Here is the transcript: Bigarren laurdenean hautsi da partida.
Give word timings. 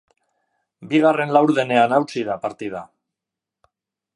Bigarren 0.93 1.33
laurdenean 1.35 1.93
hautsi 1.99 2.25
da 2.31 2.39
partida. 2.47 2.85